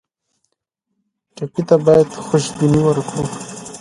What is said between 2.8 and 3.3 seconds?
ورکړو.